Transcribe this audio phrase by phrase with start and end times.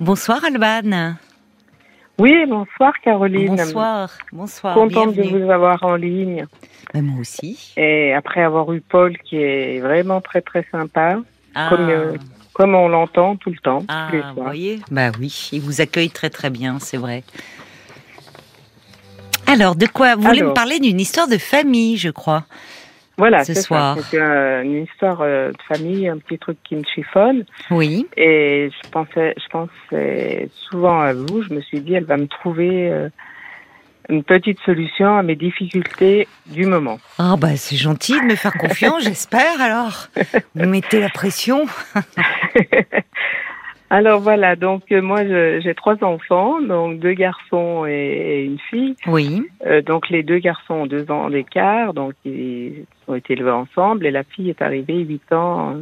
[0.00, 1.14] Bonsoir Alban.
[2.18, 3.56] Oui, bonsoir Caroline.
[3.56, 4.74] Bonsoir, bonsoir.
[4.74, 6.46] Contente de vous avoir en ligne.
[6.92, 7.72] Ben, moi aussi.
[7.76, 11.18] Et après avoir eu Paul qui est vraiment très très sympa,
[11.54, 12.16] Ah, comme, euh,
[12.52, 15.80] comme on l'entend tout le temps, ah, tous les vous voyez Bah oui, il vous
[15.80, 17.22] accueille très très bien, c'est vrai.
[19.46, 20.16] Alors, de quoi?
[20.16, 22.44] Vous voulez me parler d'une histoire de famille, je crois.
[23.18, 23.96] Voilà, ce soir.
[24.10, 27.44] C'est euh, une histoire euh, de famille, un petit truc qui me chiffonne.
[27.70, 28.06] Oui.
[28.16, 31.42] Et je pensais, je pensais souvent à vous.
[31.42, 33.08] Je me suis dit, elle va me trouver euh,
[34.10, 36.98] une petite solution à mes difficultés du moment.
[37.18, 40.08] Ah bah c'est gentil de me faire confiance, j'espère alors.
[40.54, 41.66] Vous mettez la pression.
[43.88, 45.20] Alors voilà, donc euh, moi
[45.60, 48.96] j'ai trois enfants, donc deux garçons et, et une fille.
[49.06, 49.42] Oui.
[49.64, 54.04] Euh, donc les deux garçons ont deux ans d'écart, donc ils ont été élevés ensemble
[54.06, 55.76] et la fille est arrivée huit ans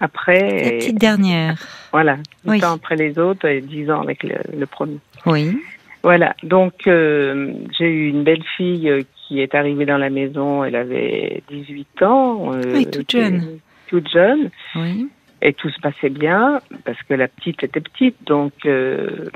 [0.00, 0.40] après.
[0.40, 1.56] La et- petite dernière.
[1.92, 2.14] Voilà,
[2.46, 2.64] huit Oui.
[2.64, 4.98] ans après les autres et dix ans avec le, le premier.
[5.26, 5.54] Oui.
[6.02, 10.62] Voilà, donc euh, j'ai eu une belle fille euh, qui est arrivée dans la maison,
[10.64, 12.52] elle avait 18 ans.
[12.54, 13.58] euh, Oui, toute jeune.
[13.86, 14.50] Toute jeune.
[14.76, 15.08] Oui.
[15.46, 19.28] Et tout se passait bien parce que la petite était petite, donc euh,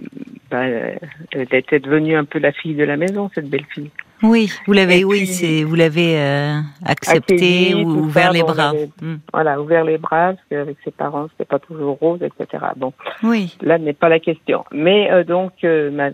[0.51, 3.91] bah, elle était devenue un peu la fille de la maison, cette belle fille.
[4.23, 8.73] Oui, vous l'avez, oui, c'est, vous l'avez euh, accepté Accueilli, ou ouvert ça, les bras.
[9.03, 9.17] Hmm.
[9.35, 12.65] Voilà, ouvert les bras parce qu'avec ses parents, c'était pas toujours rose, etc.
[12.77, 13.57] Bon, Oui.
[13.61, 14.65] là n'est pas la question.
[14.73, 16.09] Mais euh, donc euh, ma,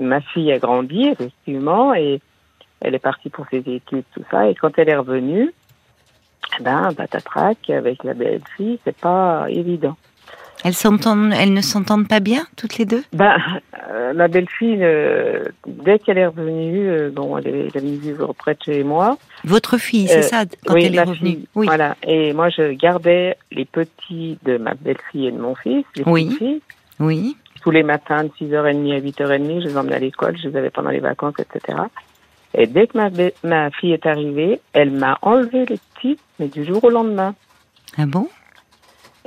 [0.00, 2.20] ma fille a grandi effectivement et
[2.80, 4.48] elle est partie pour ses études, tout ça.
[4.48, 5.52] Et quand elle est revenue,
[6.60, 9.96] ben patatrac avec la belle fille, c'est pas évident.
[10.64, 13.04] Elles s'entendent, elles ne s'entendent pas bien toutes les deux?
[13.12, 13.36] Ben,
[13.92, 17.96] euh, ma belle-fille, euh, dès qu'elle est revenue, euh, bon, elle est, elle est venue
[17.98, 19.18] vivre près de chez moi.
[19.44, 21.30] Votre fille, c'est ça, quand oui, elle est revenue?
[21.30, 21.66] fille, Oui.
[21.66, 21.94] Voilà.
[22.02, 26.34] Et moi, je gardais les petits de ma belle-fille et de mon fils, les Oui.
[26.36, 26.60] filles.
[26.98, 27.36] Oui.
[27.62, 30.70] Tous les matins, de 6h30 à 8h30, je les emmenais à l'école, je les avais
[30.70, 31.78] pendant les vacances, etc.
[32.54, 33.10] Et dès que ma,
[33.44, 35.78] ma fille est arrivée, elle m'a enlevé les
[36.38, 37.34] mais du jour au lendemain.
[37.96, 38.28] Ah bon?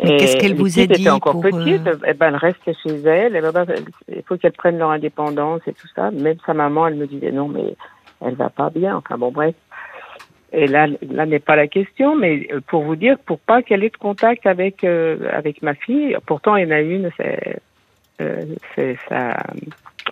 [0.03, 3.01] Et qu'est-ce qu'elle vous a dit encore pour, petites, euh, eh ben, elles restaient chez
[3.01, 3.35] elles.
[3.35, 3.67] Et ben, ben,
[4.07, 6.09] il faut qu'elles prennent leur indépendance et tout ça.
[6.11, 7.75] Même sa maman, elle me disait non, mais
[8.25, 8.95] elle va pas bien.
[8.95, 9.53] Enfin bon, bref.
[10.53, 13.83] Et là, là n'est pas la question, mais euh, pour vous dire, pour pas qu'elle
[13.83, 16.17] ait de contact avec euh, avec ma fille.
[16.25, 17.59] Pourtant, il y en a une, c'est
[18.21, 18.41] euh,
[18.75, 19.37] c'est sa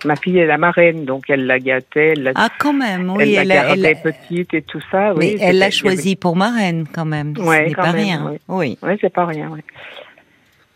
[0.04, 3.26] ma fille est la marraine, donc elle la gâtait, elle la, Ah, quand même, elle
[3.28, 3.34] oui.
[3.34, 5.12] Elle, gardait elle- petite et tout ça.
[5.16, 7.36] mais oui, elle l'a choisie pour marraine, quand même.
[7.36, 8.24] Ce Ouais, n'est quand pas même, rien.
[8.30, 8.40] ouais.
[8.48, 8.78] Oui.
[8.82, 9.50] Oui, c'est pas rien.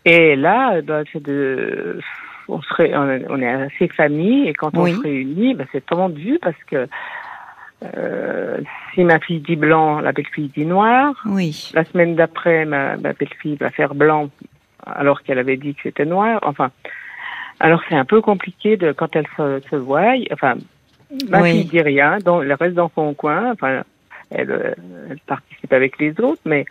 [0.05, 1.99] Et là, bah, c'est de,
[2.49, 4.93] on serait, on est assez famille et quand on Oui.
[4.95, 6.87] se réunit, bah, c'est tendu parce que
[7.97, 8.59] euh,
[8.95, 11.15] si ma fille dit blanc, la belle fille dit noir.
[11.27, 11.71] Oui.
[11.75, 14.31] La semaine d'après, ma, ma belle fille va faire blanc
[14.87, 16.41] alors qu'elle avait dit que c'était noir.
[16.45, 16.71] Enfin,
[17.61, 20.15] alors c'est un peu compliqué de quand elle se, se voit.
[20.33, 20.55] Enfin,
[21.29, 21.51] ma Oui.
[21.51, 23.53] fille dit rien, donc elle reste dans son coin.
[23.53, 23.83] Enfin,
[24.31, 24.75] elle, euh,
[25.11, 26.65] elle participe avec les autres, mais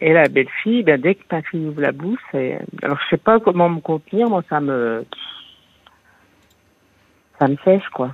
[0.00, 2.20] et la belle fille, ben, dès que ma fille ouvre la bouche,
[2.82, 5.04] alors je sais pas comment me contenir, moi ça me
[7.38, 8.12] ça me sèche quoi.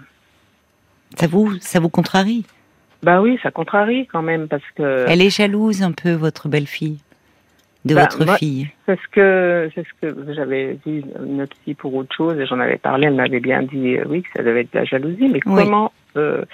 [1.16, 2.44] Ça vous, ça vous contrarie?
[3.02, 6.98] Bah oui, ça contrarie quand même parce que Elle est jalouse un peu, votre belle-fille,
[7.84, 8.68] de Bah, votre moi- fille.
[8.86, 12.60] c'est ce que c'est ce que j'avais vu une psy pour autre chose et j'en
[12.60, 15.28] avais parlé, elle m'avait bien dit euh, oui que ça devait être de la jalousie,
[15.28, 15.64] mais Oui.
[15.64, 16.44] comment euh,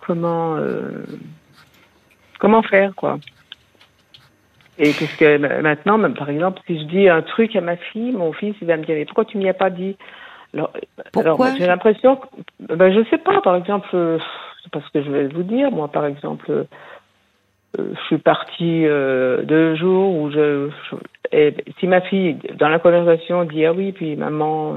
[0.00, 1.04] comment euh,
[2.38, 3.18] comment faire quoi
[4.78, 7.76] Et parce que ma- maintenant, même, par exemple, si je dis un truc à ma
[7.76, 9.96] fille, mon fils il va me dire mais pourquoi tu m'y as pas dit?
[10.54, 10.72] Alors,
[11.16, 12.26] alors, j'ai l'impression que
[12.74, 15.88] ben, je sais pas, par exemple, c'est pas ce que je vais vous dire, moi
[15.88, 16.66] par exemple.
[17.78, 20.96] Euh, je suis partie euh, deux jours où je, je-
[21.32, 24.76] et si ma fille dans la conversation dit ah oui puis maman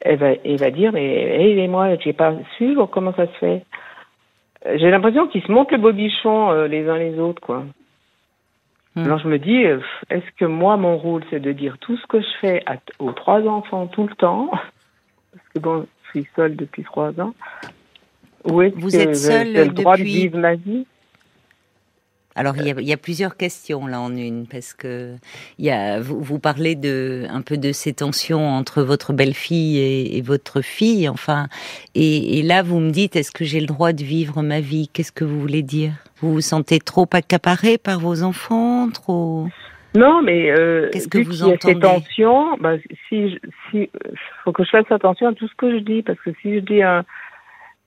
[0.00, 1.06] elle va elle va dire mais
[1.40, 3.64] hey, et moi j'ai pas su comment ça se fait.
[4.76, 7.64] J'ai l'impression qu'ils se montent le bobichon euh, les uns les autres quoi.
[8.94, 9.06] Hmm.
[9.06, 9.80] alors je me dis euh,
[10.10, 13.12] est-ce que moi mon rôle c'est de dire tout ce que je fais à, aux
[13.12, 17.32] trois enfants tout le temps parce que bon je suis seule depuis trois ans
[18.44, 20.86] ou est-ce que j'ai le droit depuis- de vivre ma vie?
[22.34, 25.14] Alors il y, a, il y a plusieurs questions là en une parce que
[25.58, 29.78] il y a vous, vous parlez de un peu de ces tensions entre votre belle-fille
[29.78, 31.48] et, et votre fille enfin.
[31.94, 34.88] Et, et là vous me dites est-ce que j'ai le droit de vivre ma vie?
[34.92, 35.92] Qu'est-ce que vous voulez dire?
[36.20, 39.46] Vous vous sentez trop accaparé par vos enfants trop?
[39.94, 42.76] Non, mais euh, Qu'est-ce que vu vous qu'il y a ces tensions, bah,
[43.10, 43.38] si, je-
[43.70, 43.90] si,
[44.42, 46.60] faut que je fasse attention à tout ce que je dis, parce que si je
[46.60, 47.04] dis un,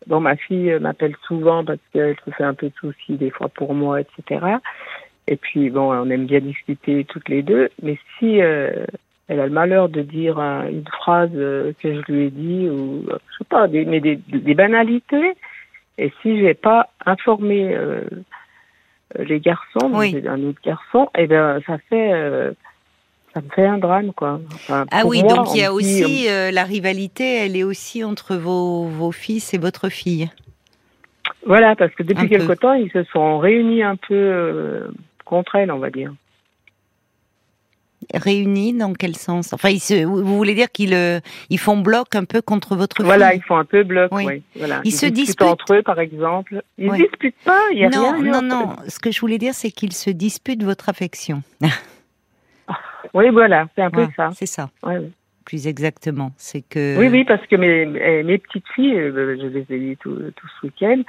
[0.08, 3.30] bon, ma fille euh, m'appelle souvent parce qu'elle se fait un peu de soucis des
[3.30, 4.46] fois pour moi, etc.
[5.28, 8.86] Et puis bon, on aime bien discuter toutes les deux, mais si euh,
[9.28, 13.38] elle a le malheur de dire une phrase que je lui ai dit ou je
[13.40, 15.34] sais pas, des, mais des, banalités.
[15.98, 17.76] Et si j'ai pas informé
[19.18, 20.24] les garçons, oui.
[20.28, 22.54] un autre garçon, et eh ben ça fait
[23.36, 24.40] ça me fait un drame, quoi.
[24.70, 28.86] ah oui, donc il y a aussi euh, la rivalité, elle est aussi entre vos,
[28.86, 30.30] vos fils et votre fille.
[31.46, 34.88] Voilà, parce que depuis quelque temps, ils se sont réunis un peu euh,
[35.26, 36.14] contre elle, on va dire.
[38.14, 39.52] Réunis dans quel sens?
[39.52, 42.98] Enfin, ils se, vous voulez dire qu'ils euh, ils font bloc un peu contre votre
[42.98, 43.06] fille?
[43.06, 44.44] Voilà, ils font un peu bloc, oui.
[44.56, 44.80] Voilà.
[44.86, 46.62] Ils, se disputent, entre eux, par exemple.
[46.78, 48.32] Ils ne disputent pas, il y a non, rien.
[48.32, 48.76] Non, non, non.
[48.88, 51.44] Ce que je voulais dire, c'est qu'ils se disputent votre affection.
[53.14, 54.32] Oui, voilà, c'est un peu ça.
[54.34, 54.70] C'est ça.
[55.46, 56.98] Plus exactement, c'est que.
[56.98, 57.86] Oui, oui, parce que mes,
[58.24, 61.04] mes petites filles, euh, je les ai vues tout, tout ce week-end.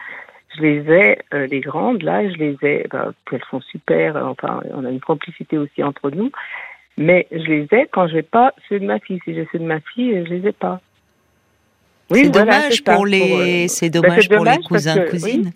[0.55, 2.87] Je les ai, euh, les grandes là, je les ai.
[2.91, 4.17] Bah, elles sont super.
[4.17, 6.31] Enfin, on a une complicité aussi entre nous.
[6.99, 9.21] Mais je les ai quand j'ai pas ceux de ma fille.
[9.25, 10.81] Si j'ai ceux de ma fille, je les ai pas.
[12.11, 13.65] Oui, c'est dommage pour les.
[13.65, 15.53] Euh, c'est dommage, pour les cousins cousines.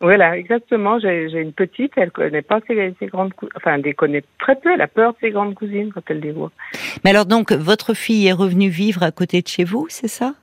[0.00, 0.98] Voilà, exactement.
[0.98, 3.52] J'ai une petite, elle connaît pas ses, grandes cousines.
[3.56, 4.72] Enfin, elle connaît très peu.
[4.72, 6.50] Elle a peur de ses grandes cousines quand elle les voit.
[7.04, 10.34] Mais alors, donc, votre fille est revenue vivre à côté de chez vous, c'est ça?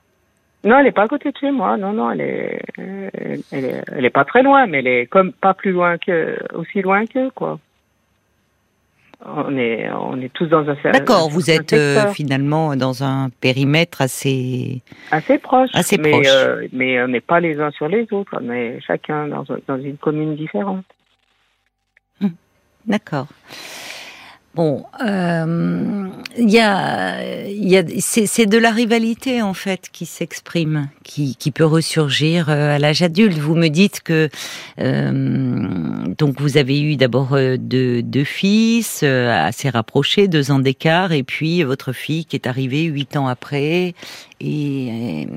[0.64, 1.76] Non, elle n'est pas à côté de chez moi.
[1.76, 5.32] Non, non, elle est, elle est, elle est pas très loin, mais elle est comme
[5.32, 7.58] pas plus loin que, aussi loin que quoi
[9.24, 14.00] on est, on est tous dans un D'accord, vous êtes euh, finalement dans un périmètre
[14.02, 16.26] assez assez proche, assez mais, proche.
[16.28, 19.78] Euh, mais on n'est pas les uns sur les autres, on est chacun dans, dans
[19.78, 20.84] une commune différente.
[22.20, 22.32] Hum,
[22.86, 23.28] d'accord.
[24.54, 31.36] Bon, euh, y a, y a c'est de la rivalité en fait qui s'exprime, qui,
[31.36, 33.38] qui peut ressurgir euh, à l'âge adulte.
[33.38, 34.28] Vous me dites que
[34.78, 41.12] euh, donc vous avez eu d'abord euh, deux, deux, fils assez rapprochés, deux ans d'écart,
[41.12, 43.94] et puis votre fille qui est arrivée huit ans après,
[44.42, 45.28] et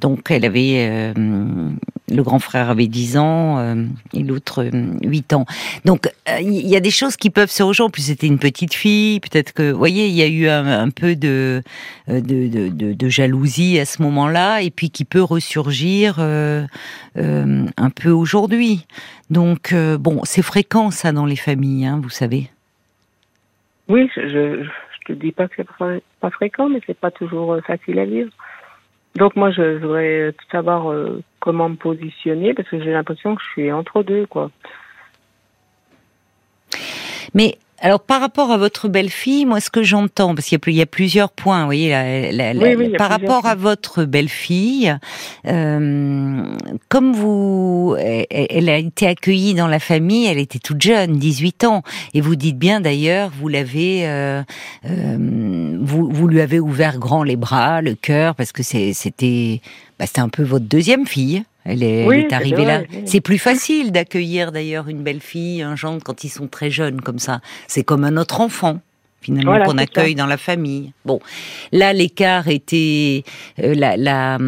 [0.00, 1.12] donc elle avait
[2.10, 3.74] le grand frère avait 10 ans euh,
[4.14, 4.68] et l'autre
[5.02, 5.46] 8 euh, ans.
[5.84, 7.92] Donc euh, il y a des choses qui peuvent se rejoindre.
[7.92, 11.16] Plus c'était une petite fille, peut-être que, vous voyez, il y a eu un, peu
[11.16, 11.62] de,
[13.08, 18.86] jalousie à ce moment-là, et puis qui peut ressurgir un peu aujourd'hui.
[19.30, 22.50] Donc bon, c'est fréquent ça dans les familles, hein, vous savez.
[23.88, 24.66] Oui, je,
[25.08, 28.30] je, dis pas que c'est pas fréquent, mais c'est pas toujours facile à vivre.
[29.16, 33.48] Donc moi, je voudrais savoir euh, comment me positionner parce que j'ai l'impression que je
[33.48, 34.50] suis entre deux, quoi.
[37.34, 40.86] Mais alors, par rapport à votre belle-fille, moi, ce que j'entends, parce qu'il y, a
[40.86, 41.90] plusieurs points, vous voyez,
[42.98, 44.96] par rapport à votre belle-fille,
[45.46, 46.42] euh,
[46.88, 51.82] comme vous, elle, a été accueillie dans la famille, elle était toute jeune, 18 ans,
[52.14, 54.42] et vous dites bien d'ailleurs, vous l'avez, euh,
[54.84, 59.60] euh, vous, vous lui avez ouvert grand les bras, le cœur, parce que c'était,
[60.00, 61.44] bah, c'était un peu votre deuxième fille.
[61.68, 62.82] Elle est, arrivée là.
[63.04, 67.02] C'est plus facile d'accueillir d'ailleurs une belle fille, un gendre quand ils sont très jeunes
[67.02, 67.40] comme ça.
[67.66, 68.80] C'est comme un autre enfant
[69.20, 70.92] finalement qu'on accueille dans la famille.
[71.04, 71.20] Bon,
[71.72, 73.24] là l'écart était
[73.62, 74.38] euh, la, la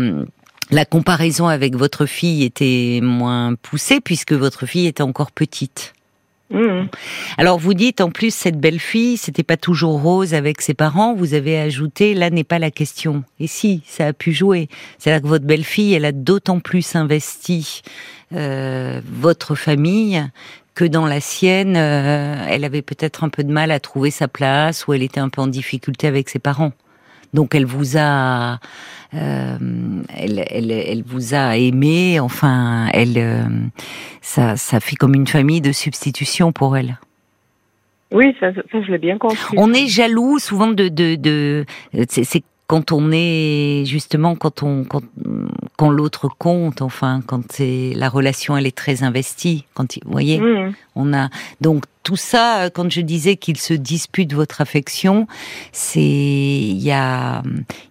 [0.71, 5.93] la comparaison avec votre fille était moins poussée puisque votre fille était encore petite.
[6.51, 6.89] Mmh.
[7.39, 11.15] Alors vous dites en plus cette belle fille, c'était pas toujours rose avec ses parents.
[11.15, 13.23] Vous avez ajouté là n'est pas la question.
[13.39, 16.59] Et si ça a pu jouer, c'est là que votre belle fille, elle a d'autant
[16.59, 17.83] plus investi
[18.33, 20.25] euh, votre famille
[20.75, 24.27] que dans la sienne, euh, elle avait peut-être un peu de mal à trouver sa
[24.27, 26.73] place ou elle était un peu en difficulté avec ses parents.
[27.35, 28.59] Donc elle vous a,
[29.15, 29.59] euh,
[30.17, 32.21] elle, elle, elle, vous a aimé.
[32.21, 33.43] Enfin, elle, euh,
[34.21, 36.99] ça, ça fait comme une famille de substitution pour elle.
[38.13, 39.57] Oui, ça, ça je l'ai bien compris.
[39.57, 41.65] On est jaloux souvent de, de, de
[42.09, 45.03] c'est quand on est justement quand on quand,
[45.77, 50.39] quand l'autre compte enfin quand c'est la relation elle est très investie quand vous voyez
[50.39, 50.73] mmh.
[50.95, 55.27] on a donc tout ça quand je disais qu'il se dispute votre affection
[55.73, 57.43] c'est il y a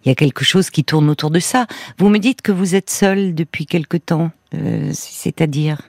[0.04, 1.68] il y a quelque chose qui tourne autour de ça.
[1.98, 5.82] Vous me dites que vous êtes seule depuis quelque temps euh, c'est-à-dire?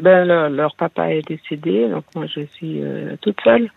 [0.00, 3.70] Ben leur, papa est décédé donc moi je suis euh, toute seule.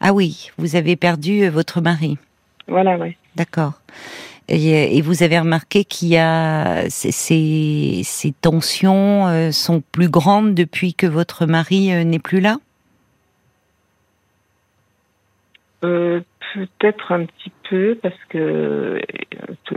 [0.00, 2.16] Ah oui vous avez perdu euh, votre mari.
[2.68, 3.16] Voilà oui.
[3.36, 3.74] D'accord.
[4.48, 10.92] Et, vous avez remarqué qu'il y a ces, ces, tensions euh, sont plus grandes depuis
[10.92, 12.58] que votre mari euh, n'est plus là?
[15.84, 16.20] Euh,
[16.54, 19.00] Peut-être un petit peu parce que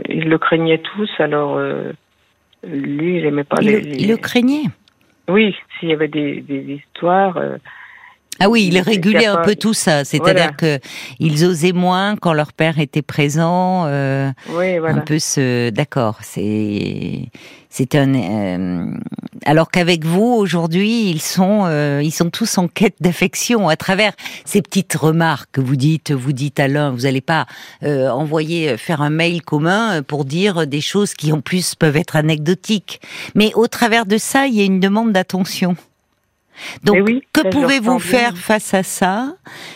[0.08, 1.10] il le craignait tous.
[1.18, 1.58] Alors
[2.62, 4.66] lui, il n'aimait pas il les, le, Il le craignait?
[5.28, 7.36] Oui, s'il y avait des, histoires.
[8.40, 10.78] Ah oui, il régulait un peu tout ça, c'est-à-dire que
[11.18, 13.84] ils osaient moins quand leur père était présent.
[13.86, 14.96] Euh, oui, voilà.
[14.96, 17.30] Un peu ce, d'accord, c'est
[17.70, 18.14] c'est un.
[18.14, 18.86] Euh,
[19.44, 24.12] alors qu'avec vous aujourd'hui, ils sont euh, ils sont tous en quête d'affection à travers
[24.44, 26.12] ces petites remarques que vous dites.
[26.12, 27.46] Vous dites à l'un, vous n'allez pas
[27.82, 32.16] euh, envoyer faire un mail commun pour dire des choses qui en plus peuvent être
[32.16, 33.00] anecdotiques.
[33.34, 35.76] Mais au travers de ça, il y a une demande d'attention.
[36.82, 39.34] Donc, que pouvez-vous faire face à ça?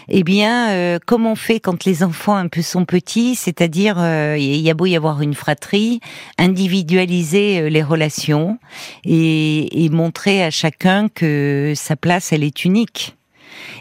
[0.08, 4.36] Eh bien, euh, comme on fait quand les enfants un peu sont petits, c'est-à-dire, euh,
[4.38, 6.00] il y a beau y avoir une fratrie,
[6.38, 8.58] individualiser euh, les relations
[9.04, 13.16] et, et montrer à chacun que sa place, elle est unique.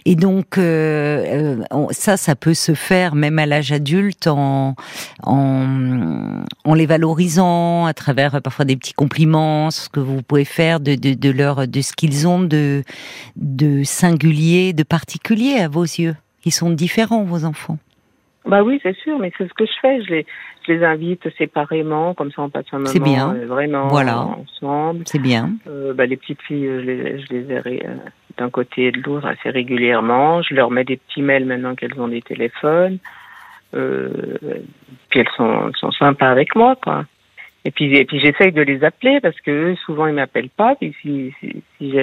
[0.05, 4.75] Et donc euh, euh ça, ça peut se faire même à l'âge adulte en,
[5.23, 10.45] en, en les valorisant à travers euh, parfois des petits compliments, ce que vous pouvez
[10.45, 12.83] faire de, de, de leur de ce qu'ils ont de
[13.35, 16.15] de singulier, de particulier à vos yeux.
[16.45, 17.77] Ils sont différents vos enfants.
[18.45, 20.01] Bah oui, c'est sûr, mais c'est ce que je fais.
[20.03, 20.25] Je les,
[20.65, 23.35] je les invite séparément, comme ça on passe un moment bien.
[23.35, 24.21] Euh, vraiment voilà.
[24.21, 25.03] ensemble.
[25.05, 25.51] C'est bien.
[25.67, 27.85] Euh, bah, les petites filles, je les, je les ai
[28.41, 30.41] d'un côté et de l'autre assez régulièrement.
[30.41, 32.97] Je leur mets des petits mails maintenant qu'elles ont des téléphones.
[33.73, 34.09] Euh,
[35.09, 37.05] puis elles sont, sont sympas avec moi, quoi.
[37.63, 40.75] Et puis, et puis j'essaye de les appeler parce que souvent ils m'appellent pas.
[40.75, 41.33] Puis si,
[41.77, 41.93] si,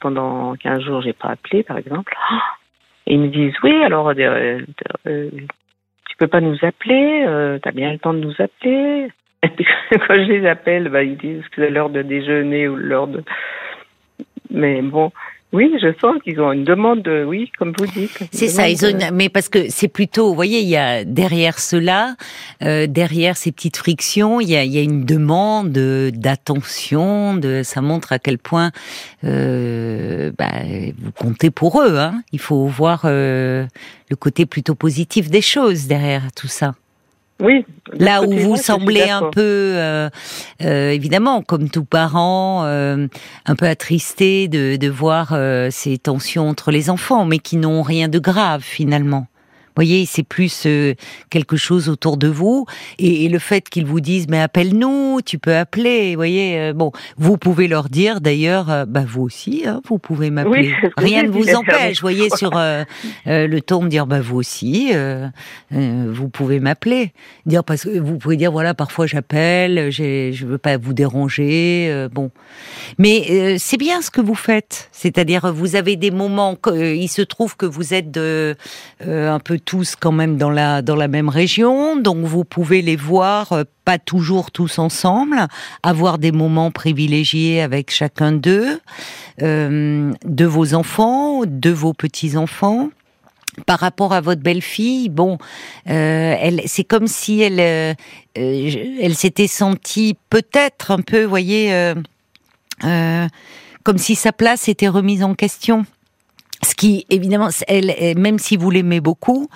[0.00, 2.14] pendant 15 jours j'ai pas appelé, par exemple,
[3.06, 4.60] ils me disent oui, alors euh,
[5.06, 5.30] euh,
[6.08, 9.08] tu peux pas nous appeler, euh, tu as bien le temps de nous appeler.
[9.42, 12.76] Et puis quand je les appelle, bah, ils disent que c'est l'heure de déjeuner ou
[12.76, 13.22] l'heure de...
[14.50, 15.10] Mais bon,
[15.54, 18.18] oui, je sens qu'ils ont une demande, de, oui, comme vous dites.
[18.32, 21.60] C'est ça, ils ont mais parce que c'est plutôt, vous voyez, il y a derrière
[21.60, 22.16] cela,
[22.62, 27.62] euh, derrière ces petites frictions, il y a, il y a une demande d'attention, de,
[27.62, 28.72] ça montre à quel point
[29.22, 30.50] euh, bah,
[30.98, 31.98] vous comptez pour eux.
[31.98, 32.22] Hein.
[32.32, 33.64] Il faut voir euh,
[34.10, 36.74] le côté plutôt positif des choses derrière tout ça.
[37.40, 37.64] Oui.
[37.92, 40.08] Là où vous semblez un peu, euh,
[40.62, 43.08] euh, évidemment, comme tout parent, euh,
[43.44, 47.82] un peu attristé de, de voir euh, ces tensions entre les enfants, mais qui n'ont
[47.82, 49.26] rien de grave finalement
[49.76, 50.94] voyez, c'est plus euh,
[51.30, 52.66] quelque chose autour de vous.
[52.98, 56.10] Et, le fait qu'ils vous disent, mais appelle-nous, tu peux appeler.
[56.10, 59.98] Vous voyez, euh, bon, vous pouvez leur dire d'ailleurs, euh, bah vous aussi, hein, vous
[59.98, 60.72] pouvez m'appeler.
[60.96, 61.96] Rien ne vous empêche.
[61.96, 62.52] Vous voyez, sur
[63.26, 64.92] le ton de dire, bah vous aussi,
[65.70, 67.12] vous pouvez m'appeler.
[67.46, 72.08] Dire parce que vous pouvez dire, voilà, parfois j'appelle, je veux pas vous déranger.
[72.12, 72.30] bon,
[72.98, 74.88] mais c'est bien ce que vous faites.
[74.92, 76.56] C'est-à-dire, vous avez des moments.
[76.72, 78.54] il se trouve que vous êtes de,
[79.06, 82.96] un peu tous quand même dans la dans la même région, donc vous pouvez les
[82.96, 85.46] voir euh, pas toujours tous ensemble,
[85.82, 88.80] avoir des moments privilégiés avec chacun d'eux,
[89.42, 92.90] euh, de vos enfants, de vos petits enfants.
[93.66, 95.38] Par rapport à votre belle-fille, bon,
[95.88, 97.60] euh, elle, c'est comme si elle,
[98.34, 101.94] elle s'était sentie peut-être un peu, voyez,
[102.80, 105.86] comme si sa place était remise en question.
[106.64, 109.48] Ce qui, évidemment, elle, même si vous l'aimez beaucoup,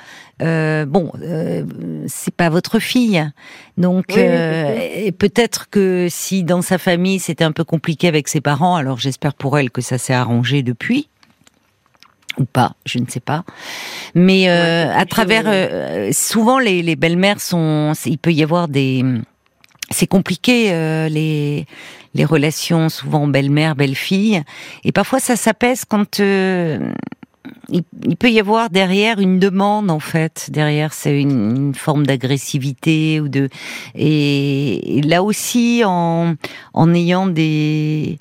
[0.42, 1.64] euh, bon, euh,
[2.06, 3.28] c'est pas votre fille,
[3.76, 8.76] donc euh, peut-être que si dans sa famille c'était un peu compliqué avec ses parents,
[8.76, 11.08] alors j'espère pour elle que ça s'est arrangé depuis.
[12.38, 13.42] Ou pas, je ne sais pas.
[14.14, 19.02] Mais euh, à travers, euh, souvent les, les belles-mères sont, il peut y avoir des,
[19.90, 20.70] c'est compliqué
[21.08, 21.66] les
[22.14, 24.42] les relations souvent belle-mère, belle-fille.
[24.84, 26.78] Et parfois ça s'apaise quand euh,
[27.68, 30.48] il, peut y avoir derrière une demande en fait.
[30.50, 33.48] Derrière c'est une, forme d'agressivité ou de
[33.94, 36.34] et, là aussi en
[36.74, 38.18] en ayant des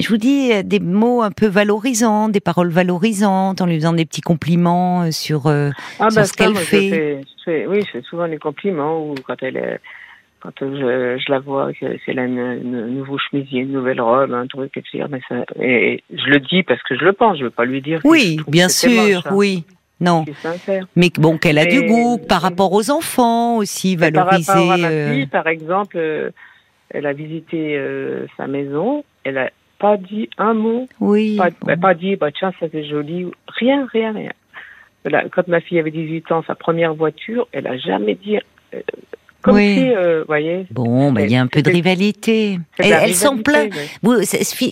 [0.00, 4.06] je vous dis des mots un peu valorisants, des paroles valorisantes, en lui faisant des
[4.06, 5.68] petits compliments sur, euh,
[5.98, 7.20] ah bah ce qu'elle fait.
[7.46, 9.78] oui, c'est souvent des compliments ou quand elle est
[10.40, 15.04] quand je, je la vois, c'est la nouveau chemisier, une nouvelle robe, un truc, etc.
[15.10, 17.82] Mais ça, et je le dis parce que je le pense, je veux pas lui
[17.82, 18.00] dire.
[18.04, 19.30] Oui, bien sûr, hein.
[19.32, 19.64] oui.
[20.00, 20.24] Non.
[20.96, 24.46] Mais bon, qu'elle a du goût par rapport aux enfants aussi, valoriser.
[24.46, 26.30] Par rapport à ma euh, fille, par exemple, euh,
[26.88, 30.88] elle a visité euh, sa maison, elle a pas dit un mot.
[31.00, 31.36] Oui.
[31.36, 31.78] Pas, bon.
[31.78, 33.26] pas dit, bah tiens, ça c'est joli.
[33.46, 34.32] Rien, rien, rien.
[35.32, 38.38] Quand ma fille avait 18 ans, sa première voiture, elle a jamais dit
[39.42, 39.74] comme oui.
[39.74, 40.66] si, euh, voyez.
[40.70, 42.58] Bon, bah, il y a un peu de rivalité.
[42.78, 43.72] Elle, elle s'en plaint.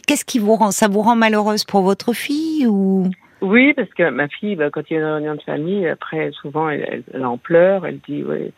[0.06, 3.10] Qu'est-ce qui vous rend Ça vous rend malheureuse pour votre fille ou?
[3.40, 6.30] Oui, parce que ma fille, bah, quand il y a une réunion de famille, après,
[6.32, 7.86] souvent, elle, elle, en pleure.
[7.86, 8.50] Elle dit, ouais,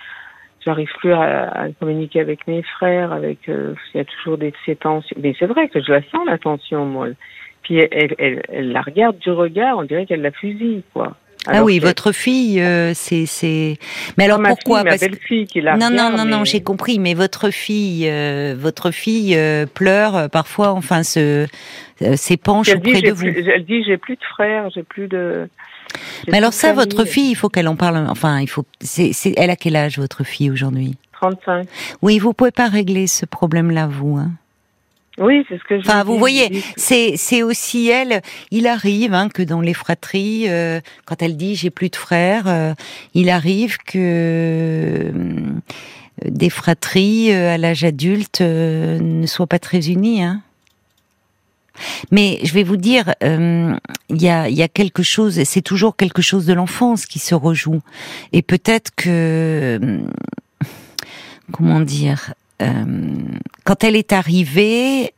[0.64, 3.12] j'arrive plus à, à, communiquer avec mes frères.
[3.12, 5.16] Avec, euh, il y a toujours des ces tensions.
[5.20, 7.08] Mais c'est vrai que je la sens la tension, moi.
[7.62, 11.16] Puis elle, elle, elle la regarde du regard, on dirait qu'elle la fusille, quoi.
[11.46, 13.78] Ah oui, votre fille, euh, c'est c'est.
[14.18, 14.78] Mais alors ma pourquoi?
[14.80, 16.98] fille, ma Parce que- belle-fille qui la Non, non, non, non, j'ai compris.
[16.98, 21.46] Mais votre fille, euh, votre fille euh, pleure euh, parfois, enfin se
[22.02, 23.22] euh, s'épanche dit, auprès de vous.
[23.24, 25.48] plus, elle dit, j'ai plus de frères, j'ai plus de.
[26.28, 28.06] Mais alors ça, votre fille, il faut qu'elle en parle.
[28.08, 28.64] Enfin, il faut.
[28.80, 30.94] C'est, elle a quel âge votre fille aujourd'hui?
[31.14, 31.66] 35.
[32.02, 34.16] Oui, vous pouvez pas régler ce problème-là, vous.
[34.16, 34.30] Hein.
[35.20, 38.22] Oui, c'est ce que je Enfin, vous voyez, c'est c'est aussi elle.
[38.50, 42.44] Il arrive hein, que dans les fratries, euh, quand elle dit j'ai plus de frères,
[42.46, 42.72] euh,
[43.12, 45.12] il arrive que euh,
[46.24, 50.22] des fratries euh, à l'âge adulte euh, ne soient pas très unies.
[50.22, 50.40] Hein.
[52.10, 53.74] Mais je vais vous dire, euh,
[54.08, 57.18] il y, a, il y a quelque chose, c'est toujours quelque chose de l'enfance qui
[57.18, 57.80] se rejoue.
[58.32, 59.98] Et peut-être que, euh,
[61.52, 62.34] comment dire,
[63.64, 65.12] quand elle est arrivée,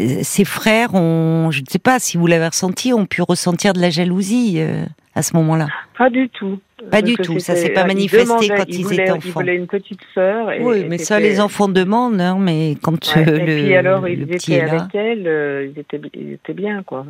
[0.00, 3.72] euh, ses frères ont, je ne sais pas si vous l'avez ressenti, ont pu ressentir
[3.72, 4.84] de la jalousie euh,
[5.14, 5.66] à ce moment-là.
[5.96, 6.58] Pas du tout.
[6.78, 9.40] Pas Parce du tout, ça s'est pas manifesté quand il ils voulait- étaient enfants.
[9.40, 10.52] voulait une petite sœur.
[10.52, 13.46] et- Oui, et mais ça, c'était- les enfants demandent, hein, mais quand Ouais, euh, et
[13.46, 14.72] le, puis alors, le ils petit étaient là.
[14.82, 17.04] avec elle, euh, ils, étaient, ils étaient bien, quoi.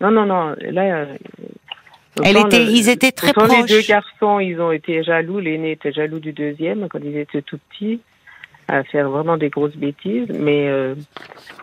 [0.00, 0.82] Non, non, non, là...
[0.82, 1.06] euh,
[2.24, 3.50] Elle autant était- le- ils étaient très proches.
[3.50, 7.42] les deux garçons, ils ont été jaloux, l'aîné était jaloux du deuxième quand ils étaient
[7.42, 8.00] tout petits,
[8.70, 10.94] à faire vraiment des grosses bêtises, mais euh,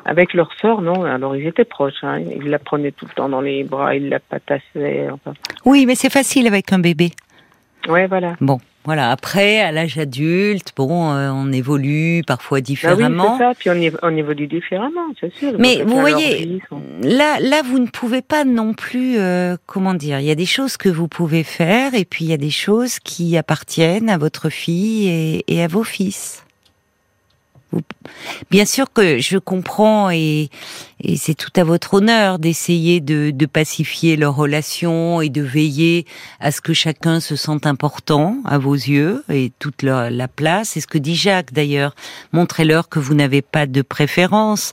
[0.05, 2.19] avec leur sœur, non, alors ils étaient proches, hein.
[2.19, 5.33] ils la prenaient tout le temps dans les bras, ils la patassaient, enfin...
[5.65, 7.11] Oui, mais c'est facile avec un bébé.
[7.87, 8.35] Ouais, voilà.
[8.41, 9.11] Bon, voilà.
[9.11, 13.37] Après, à l'âge adulte, bon, euh, on évolue parfois Ah oui, différemment.
[13.37, 13.69] c'est ça, puis
[14.01, 15.53] on, évolue différemment, c'est sûr.
[15.57, 16.61] Mais vous voyez, vie,
[17.01, 20.45] là, là, vous ne pouvez pas non plus, euh, comment dire, il y a des
[20.45, 24.17] choses que vous pouvez faire, et puis il y a des choses qui appartiennent à
[24.17, 26.46] votre fille et, et à vos fils.
[28.49, 30.49] Bien sûr que je comprends et,
[31.01, 36.05] et c'est tout à votre honneur d'essayer de, de pacifier leur relation et de veiller
[36.39, 40.69] à ce que chacun se sente important à vos yeux et toute leur, la place.
[40.69, 41.93] C'est ce que dit Jacques d'ailleurs.
[42.31, 44.71] Montrez-leur que vous n'avez pas de préférence.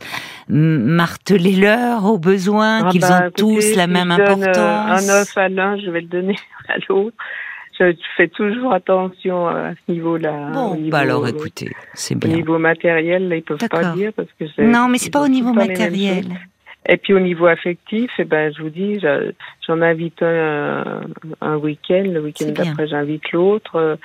[0.48, 4.48] Martelez-leur au besoin Ah qu'ils bah, ont écoutez, tous la si même je donne, euh,
[4.48, 5.08] importance.
[5.08, 6.36] Un œuf à l'un, je vais le donner
[6.68, 7.16] à l'autre.
[7.78, 10.50] Je fais toujours attention à ce niveau-là.
[10.52, 12.36] Bon, au niveau, bah alors euh, écoutez, c'est Au bien.
[12.36, 14.62] niveau matériel, là, ils peuvent pas dire parce que c'est.
[14.64, 16.24] Non, mais c'est pas au niveau matériel.
[16.86, 19.32] Et puis au niveau affectif, eh ben, je vous dis, je-
[19.66, 21.00] j'en invite un,
[21.40, 23.76] un week-end, le week-end d'après, j'invite l'autre.
[23.76, 23.96] euh,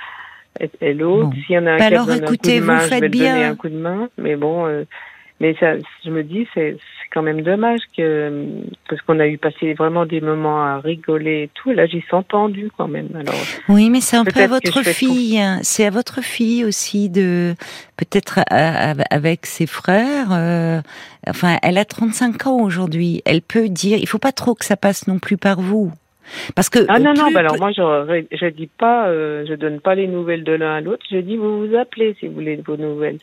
[0.58, 1.32] Et, et l'autre, Bon.
[1.46, 2.84] s'il y en a un Bah qui a alors, d'un écoutez, coup de main, vous
[2.84, 3.50] je faites vais donner bien.
[3.50, 4.08] un coup de main.
[4.18, 4.82] Mais bon, euh,
[5.40, 5.72] mais ça,
[6.04, 6.76] je me dis, c'est
[7.12, 8.44] quand même dommage que
[8.88, 11.70] parce qu'on a eu passé vraiment des moments à rigoler et tout.
[11.72, 13.08] Là, j'y suis entendue quand même.
[13.14, 13.34] Alors,
[13.68, 15.40] Oui, mais c'est un peu à votre fille.
[15.40, 15.58] hein.
[15.62, 17.54] C'est à votre fille aussi de
[17.96, 20.28] peut-être à- avec ses frères.
[20.32, 20.80] euh,
[21.26, 23.22] enfin, elle a 35 ans aujourd'hui.
[23.24, 23.98] Elle peut dire.
[23.98, 25.92] Il faut pas trop que ça passe non plus par vous.
[26.54, 29.80] Parce que ah non non, bah alors moi, je, je dis pas, euh, je donne
[29.80, 31.04] pas les nouvelles de l'un à l'autre.
[31.10, 33.18] Je dis, vous vous appelez si vous voulez vos nouvelles.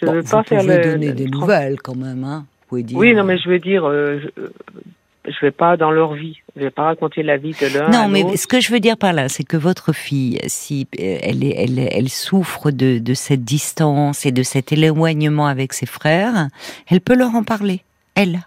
[0.00, 0.84] Je Bon, veux vous pas faire pouvez le.
[0.92, 2.24] donner le- des nouvelles quand même.
[2.24, 2.46] Hein.
[2.62, 2.96] Vous pouvez dire.
[2.98, 6.38] Oui, non, mais je veux dire, euh, je, je vais pas dans leur vie.
[6.56, 7.90] Je vais pas raconter la vie de l'un.
[7.90, 11.18] Non, mais ce que je veux dire par là, c'est que votre fille, si euh,
[11.22, 15.86] elle, est, elle, elle souffre de, de cette distance et de cet éloignement avec ses
[15.86, 16.48] frères,
[16.88, 17.82] elle peut leur en parler.
[18.14, 18.40] Elle.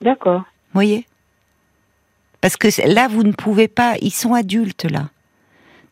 [0.00, 0.44] D'accord.
[0.72, 1.06] voyez?
[2.40, 3.96] Parce que là, vous ne pouvez pas.
[4.00, 5.10] Ils sont adultes là.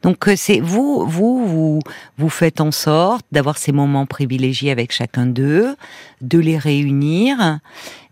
[0.02, 1.80] Donc euh, c'est vous, vous, vous,
[2.18, 5.76] vous faites en sorte d'avoir ces moments privilégiés avec chacun d'eux,
[6.20, 7.58] de les réunir.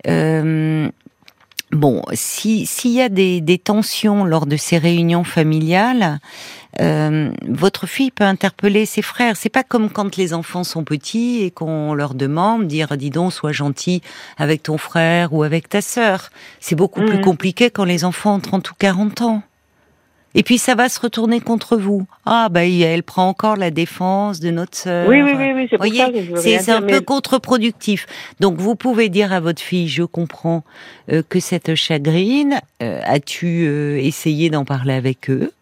[0.08, 0.88] Euh,
[1.72, 6.18] bon, si s'il y a des, des tensions lors de ces réunions familiales,
[6.80, 9.36] euh, votre fille peut interpeller ses frères.
[9.36, 13.32] C'est pas comme quand les enfants sont petits et qu'on leur demande dire dis donc
[13.32, 14.02] sois gentil
[14.36, 16.30] avec ton frère ou avec ta sœur.
[16.60, 17.24] C'est beaucoup plus Mhm.
[17.24, 19.42] compliqué quand les enfants ont 30 ou 40 ans.
[20.38, 22.06] Et puis ça va se retourner contre vous.
[22.26, 25.08] Ah bah elle prend encore la défense de notre sœur.
[25.08, 28.06] Oui, oui, oui, oui, c'est pour Voyez, ça que je veux c'est un peu contre-productif.
[28.38, 30.62] Donc vous pouvez dire à votre fille, je comprends
[31.10, 35.52] euh, que cette chagrine, euh, as-tu euh, essayé d'en parler avec eux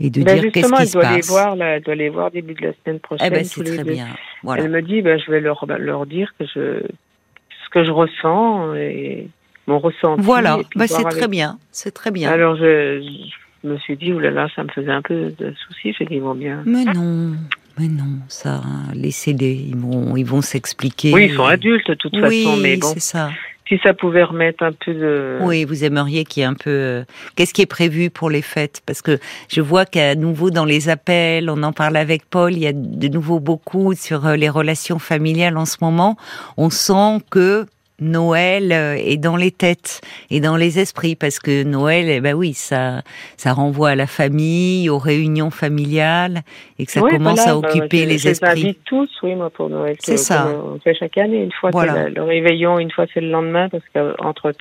[0.00, 1.94] et de Ben dire qu'est-ce qui elle se doit les passe voir, là, elle doit
[1.94, 3.28] les voir début de la semaine prochaine.
[3.30, 3.92] Eh ben c'est très deux.
[3.92, 4.08] bien.
[4.42, 4.62] Voilà.
[4.64, 8.74] Elle me dit, ben, je vais leur, leur dire que je, ce que je ressens
[8.74, 9.28] et
[9.66, 10.22] mon ressenti.
[10.22, 12.30] Voilà, voir c'est avec- très bien, c'est très bien.
[12.30, 15.94] Alors je, je me suis dit, oulala, ça me faisait un peu de soucis.
[15.98, 16.62] J'ai dit, bon bien.
[16.66, 17.32] Mais non,
[17.78, 21.12] mais non, ça, hein, laissez-les, ils vont, ils vont s'expliquer.
[21.12, 23.30] Oui, ils sont adultes de toute Oui, façon, mais bon, c'est ça.
[23.68, 25.38] si ça pouvait remettre un peu de.
[25.40, 26.70] Oui, vous aimeriez qu'il y ait un peu.
[26.70, 27.04] euh,
[27.36, 28.82] Qu'est-ce qui est prévu pour les fêtes?
[28.86, 32.52] Parce que je vois qu'à nouveau dans les appels, on en parle avec Paul.
[32.52, 36.16] Il y a de nouveau beaucoup sur euh, les relations familiales en ce moment.
[36.56, 37.66] On sent que
[38.00, 42.34] Noël euh, est dans les têtes et dans les esprits parce que Noël, eh ben
[42.34, 43.02] oui, ça,
[43.36, 46.42] ça renvoie à la famille, aux réunions familiales
[46.78, 48.60] et que ça commence à bah, occuper les esprits.
[48.60, 49.96] Je invite tous, oui, moi pour Noël.
[50.00, 50.48] C'est ça.
[50.48, 51.44] On fait chaque année.
[51.44, 54.52] Une fois c'est le réveillon, une fois c'est le lendemain parce qu'entre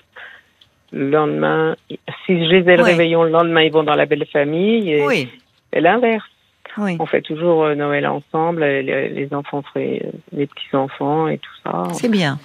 [0.92, 4.28] le lendemain, si je les ai le réveillon le lendemain, ils vont dans la belle
[4.32, 5.28] famille et, oui.
[5.74, 6.24] et l'inverse.
[6.78, 6.98] Oui.
[7.00, 11.84] On fait toujours euh, Noël ensemble, les, les enfants, les petits enfants et tout ça.
[11.94, 12.40] C'est bien.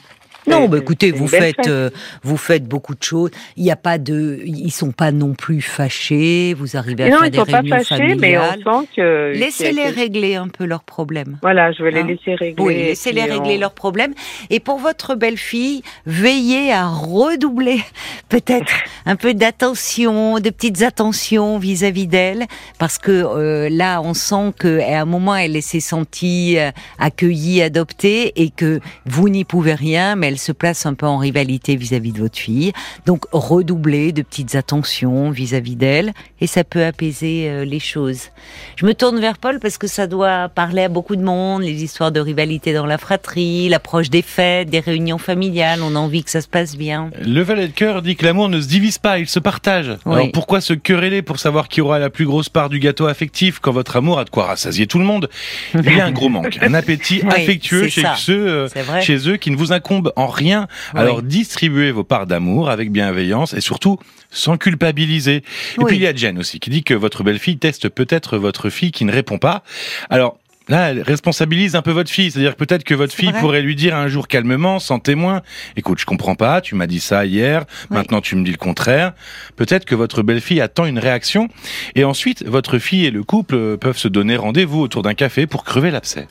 [0.48, 1.90] Non, bah, écoutez, vous faites, euh,
[2.22, 3.30] vous faites beaucoup de choses.
[3.56, 6.54] Il n'y a pas de, ils sont pas non plus fâchés.
[6.54, 10.48] Vous arrivez à faire des réunions pas fâchés, Mais on sent que laissez-les régler un
[10.48, 11.38] peu leurs problèmes.
[11.42, 12.64] Voilà, je vais les hein laisser régler.
[12.64, 14.14] Oui, laissez-les régler leurs problèmes.
[14.50, 17.80] Et pour votre belle-fille, veillez à redoubler
[18.28, 18.72] peut-être
[19.06, 22.46] un peu d'attention, de petites attentions vis-à-vis d'elle,
[22.78, 28.40] parce que euh, là, on sent qu'à un moment, elle s'est sentie euh, accueillie, adoptée,
[28.40, 32.12] et que vous n'y pouvez rien, mais elle se place un peu en rivalité vis-à-vis
[32.12, 32.72] de votre fille.
[33.06, 38.30] Donc redoubler de petites attentions vis-à-vis d'elle et ça peut apaiser euh, les choses.
[38.76, 41.82] Je me tourne vers Paul parce que ça doit parler à beaucoup de monde, les
[41.82, 46.24] histoires de rivalité dans la fratrie, l'approche des fêtes, des réunions familiales, on a envie
[46.24, 47.10] que ça se passe bien.
[47.20, 49.96] Le valet de cœur dit que l'amour ne se divise pas, il se partage.
[50.06, 53.58] Alors pourquoi se quereller pour savoir qui aura la plus grosse part du gâteau affectif
[53.58, 55.28] quand votre amour a de quoi rassasier tout le monde?
[55.74, 58.68] Il y a un gros manque, un appétit affectueux chez ceux, euh,
[59.00, 60.68] chez eux qui ne vous incombe en rien.
[60.94, 63.98] Alors distribuez vos parts d'amour avec bienveillance et surtout
[64.30, 65.42] sans culpabiliser.
[65.80, 68.70] Et puis il y a Jen aussi qui dit que votre belle-fille teste peut-être votre
[68.70, 69.62] fille qui ne répond pas.
[70.10, 70.38] Alors
[70.68, 72.30] Là, elle responsabilise un peu votre fille.
[72.30, 75.42] C'est-à-dire peut-être que votre fille pourrait lui dire un jour calmement, sans témoin,
[75.76, 79.12] écoute, je comprends pas, tu m'as dit ça hier, maintenant tu me dis le contraire.
[79.56, 81.48] Peut-être que votre belle-fille attend une réaction.
[81.94, 85.64] Et ensuite, votre fille et le couple peuvent se donner rendez-vous autour d'un café pour
[85.64, 86.28] crever l'abcès.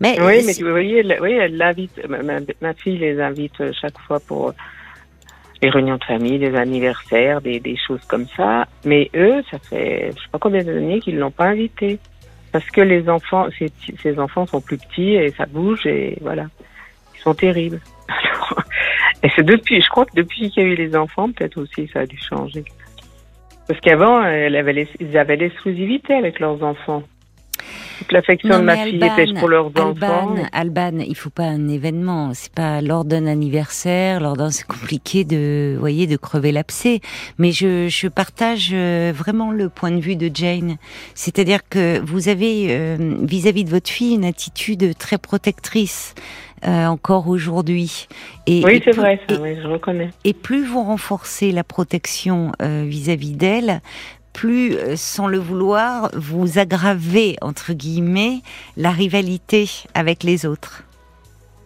[0.00, 4.54] Mais oui, mais vous voyez, oui, elle l'invite, ma, fille les invite chaque fois pour
[5.62, 8.66] les réunions de famille, des anniversaires, des, des choses comme ça.
[8.84, 11.98] Mais eux, ça fait je sais pas combien d'années qu'ils l'ont pas invité
[12.52, 13.46] parce que les enfants,
[14.02, 16.46] ces, enfants sont plus petits et ça bouge et voilà,
[17.14, 17.80] ils sont terribles.
[19.22, 21.88] et c'est depuis, je crois que depuis qu'il y a eu les enfants, peut-être aussi
[21.92, 22.64] ça a dû changer.
[23.68, 27.04] Parce qu'avant, ils avaient l'exclusivité avec leurs enfants.
[28.00, 30.34] Toute l'affection de ma fille était pour leurs enfants?
[30.52, 32.32] Alban, il faut pas un événement.
[32.32, 37.00] C'est pas lors d'un anniversaire, lors d'un c'est compliqué de, voyez, de crever l'abcès.
[37.36, 40.76] Mais je, je partage euh, vraiment le point de vue de Jane.
[41.14, 46.14] C'est-à-dire que vous avez euh, vis-à-vis de votre fille une attitude très protectrice.
[46.66, 48.06] Euh, encore aujourd'hui.
[48.46, 50.10] Et, oui, c'est vrai, ça, oui, je reconnais.
[50.24, 53.80] Et plus vous renforcez la protection vis-à-vis d'elle,
[54.32, 58.42] plus, euh, sans le vouloir, vous aggravez, entre guillemets,
[58.76, 60.84] la rivalité avec les autres.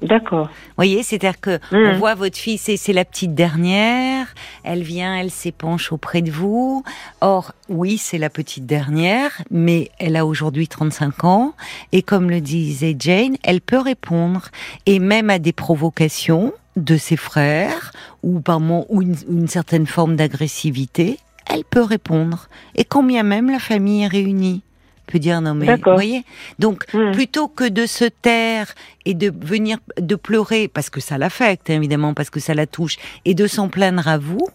[0.04, 0.48] D'accord.
[0.48, 1.96] Vous voyez, c'est-à-dire que on mmh.
[1.96, 4.26] voit votre fille, c'est la petite dernière,
[4.62, 6.84] elle vient, elle s'épanche auprès de vous.
[7.22, 11.54] Or, oui, c'est la petite dernière, mais elle a aujourd'hui 35 ans,
[11.92, 14.48] et comme le disait Jane, elle peut répondre,
[14.84, 21.18] et même à des provocations de ses frères, ou par ou une certaine forme d'agressivité,
[21.46, 22.48] elle peut répondre.
[22.74, 24.62] Et combien même la famille est réunie
[25.06, 26.24] peut dire non mais vous voyez?
[26.58, 27.12] Donc hmm.
[27.12, 32.14] plutôt que de se taire et de venir de pleurer parce que ça l'affecte évidemment
[32.14, 34.48] parce que ça la touche et de s'en plaindre à vous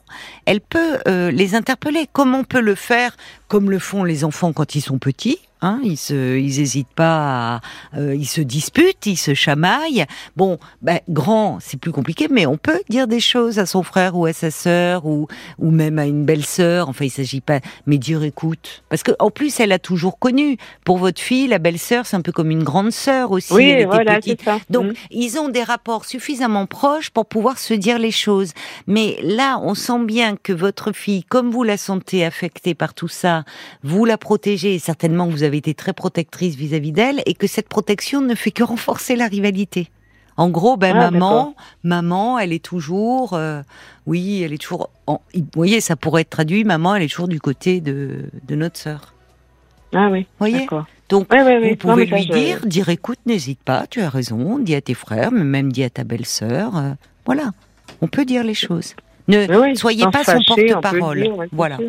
[0.45, 3.15] elle peut euh, les interpeller comme on peut le faire
[3.47, 7.55] comme le font les enfants quand ils sont petits Hein, ils se, ils hésitent pas,
[7.55, 7.61] à,
[7.97, 10.05] euh, ils se disputent, ils se chamaillent.
[10.37, 14.15] Bon, ben, grand, c'est plus compliqué, mais on peut dire des choses à son frère
[14.15, 16.87] ou à sa sœur ou ou même à une belle-sœur.
[16.87, 20.57] Enfin, il s'agit pas, mais dire écoute, parce que en plus, elle a toujours connu.
[20.85, 23.53] Pour votre fille, la belle-sœur, c'est un peu comme une grande sœur aussi.
[23.53, 24.43] Oui, elle voilà, petite.
[24.43, 24.59] Ça.
[24.69, 24.93] Donc, mm.
[25.11, 28.53] ils ont des rapports suffisamment proches pour pouvoir se dire les choses.
[28.87, 33.07] Mais là, on sent bien que votre fille, comme vous la sentez affectée par tout
[33.07, 33.43] ça,
[33.83, 34.79] vous la protégez.
[34.79, 38.51] Certainement, vous avez avez été très protectrice vis-à-vis d'elle et que cette protection ne fait
[38.51, 39.89] que renforcer la rivalité.
[40.37, 43.61] En gros, ben ah, maman, maman, elle est toujours, euh,
[44.07, 44.89] oui, elle est toujours.
[45.05, 46.63] En, vous voyez, ça pourrait être traduit.
[46.63, 49.13] Maman, elle est toujours du côté de, de notre sœur.
[49.93, 50.27] Ah oui.
[50.39, 50.65] Voyez.
[51.09, 54.93] Donc, vous pouvez lui dire, dire, écoute, n'hésite pas, tu as raison, dis à tes
[54.93, 56.77] frères, mais même dis à ta belle-sœur.
[56.77, 56.91] Euh,
[57.25, 57.51] voilà,
[58.01, 58.95] on peut dire les choses.
[59.27, 61.27] Ne soyez pas son porte-parole.
[61.51, 61.79] voilà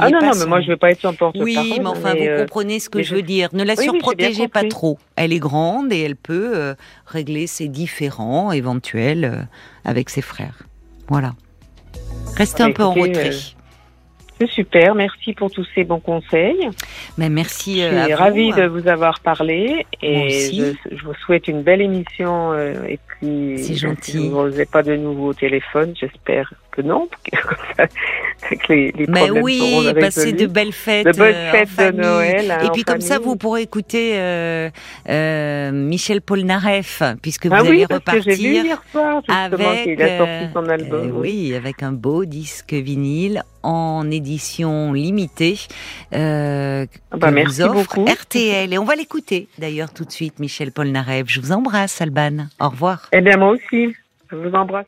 [0.00, 1.44] ah non, non, mais moi je ne veux pas être son porte-parole.
[1.44, 3.48] Oui, mais enfin, vous euh, comprenez ce que je veux dire.
[3.52, 4.98] Ne la surprotégez pas trop.
[5.16, 6.74] Elle est grande et elle peut euh,
[7.06, 9.42] régler ses différends éventuels euh,
[9.84, 10.64] avec ses frères.
[11.08, 11.32] Voilà.
[12.36, 13.30] Restez un peu en retrait.
[14.40, 16.70] C'est super, merci pour tous ces bons conseils.
[17.18, 21.62] Mais merci je suis ravie de vous avoir parlé et je, je, vous souhaite une
[21.62, 24.12] belle émission et puis c'est gentil.
[24.12, 27.08] Si vous n'osez pas de nouveau au téléphone, j'espère que non,
[27.78, 32.58] avec les, les Mais oui, passer de belles fêtes, de bonnes fêtes de Noël.
[32.64, 34.70] et puis comme ça, vous pourrez écouter euh,
[35.08, 40.02] euh, Michel Polnareff, puisque vous ah allez oui, repartir que vu hier soir, avec, il
[40.02, 41.08] a sorti son album.
[41.08, 45.58] Euh, oui, avec un beau disque vinyle en édition limitée
[46.14, 48.72] euh, ah bah, merci offre RTL.
[48.72, 51.26] Et on va l'écouter d'ailleurs tout de suite, Michel Polnareff.
[51.28, 52.46] Je vous embrasse, Alban.
[52.58, 53.08] Au revoir.
[53.12, 53.94] Eh bien, moi aussi.
[54.30, 54.86] Je vous embrasse.